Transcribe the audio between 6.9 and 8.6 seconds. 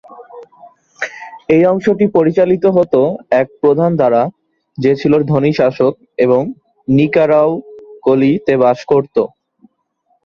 নিকারাওকলি-তে